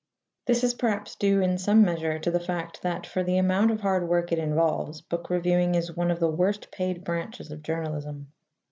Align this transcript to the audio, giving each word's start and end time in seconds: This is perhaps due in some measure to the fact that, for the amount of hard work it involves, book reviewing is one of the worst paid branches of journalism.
This 0.47 0.63
is 0.63 0.73
perhaps 0.73 1.13
due 1.15 1.41
in 1.41 1.59
some 1.59 1.83
measure 1.83 2.17
to 2.17 2.31
the 2.31 2.39
fact 2.39 2.81
that, 2.81 3.05
for 3.05 3.21
the 3.21 3.37
amount 3.37 3.69
of 3.69 3.81
hard 3.81 4.07
work 4.09 4.31
it 4.31 4.39
involves, 4.39 4.99
book 4.99 5.29
reviewing 5.29 5.75
is 5.75 5.95
one 5.95 6.09
of 6.09 6.19
the 6.19 6.27
worst 6.27 6.71
paid 6.71 7.03
branches 7.03 7.51
of 7.51 7.61
journalism. 7.61 8.31